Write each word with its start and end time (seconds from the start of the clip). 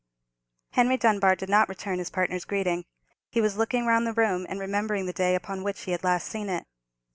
Henry 0.71 0.97
Dunbar 0.97 1.35
did 1.35 1.47
not 1.49 1.69
return 1.69 1.99
his 1.99 2.09
partner's 2.09 2.43
greeting. 2.43 2.85
He 3.29 3.39
was 3.39 3.55
looking 3.57 3.85
round 3.85 4.07
the 4.07 4.13
room, 4.13 4.47
and 4.49 4.59
remembering 4.59 5.05
the 5.05 5.13
day 5.13 5.35
upon 5.35 5.61
which 5.63 5.81
he 5.81 5.91
had 5.91 6.03
last 6.03 6.25
seen 6.25 6.49
it. 6.49 6.65